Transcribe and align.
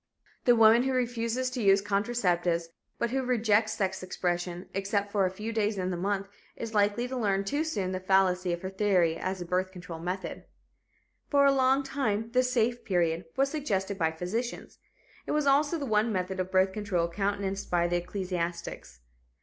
The 0.45 0.55
woman 0.55 0.81
who 0.81 0.93
refuses 0.93 1.51
to 1.51 1.61
use 1.61 1.79
contraceptives, 1.79 2.69
but 2.97 3.11
who 3.11 3.21
rejects 3.23 3.73
sex 3.73 4.01
expression 4.01 4.67
except 4.73 5.11
for 5.11 5.27
a 5.27 5.29
few 5.29 5.53
days 5.53 5.77
in 5.77 5.91
the 5.91 5.95
month, 5.95 6.27
is 6.55 6.73
likely 6.73 7.07
to 7.07 7.15
learn 7.15 7.43
too 7.43 7.63
soon 7.63 7.91
the 7.91 7.99
fallacy 7.99 8.51
of 8.51 8.63
her 8.63 8.71
theory 8.71 9.15
as 9.15 9.41
a 9.41 9.45
birth 9.45 9.71
control 9.71 9.99
method. 9.99 10.45
For 11.29 11.45
a 11.45 11.51
long 11.51 11.83
time 11.83 12.31
the 12.31 12.41
"safe 12.41 12.83
period" 12.83 13.25
was 13.37 13.49
suggested 13.51 13.99
by 13.99 14.09
physicians. 14.11 14.79
It 15.27 15.33
was 15.33 15.45
also 15.45 15.77
the 15.77 15.85
one 15.85 16.11
method 16.11 16.39
of 16.39 16.49
birth 16.49 16.71
control 16.73 17.07
countenanced 17.07 17.69
by 17.69 17.87
the 17.87 17.97
ecclesiastics. 17.97 19.01